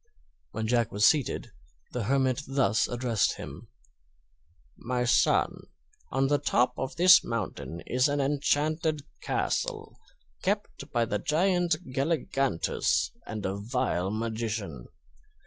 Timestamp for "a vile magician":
13.45-14.87